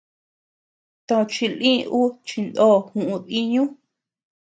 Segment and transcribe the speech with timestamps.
[1.07, 3.63] Tochi lï ú chindo juʼu diñu.